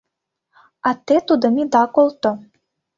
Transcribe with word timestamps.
А 0.87 0.89
те 1.05 1.15
тудым 1.27 1.55
ида 1.61 1.83
колто. 1.95 2.31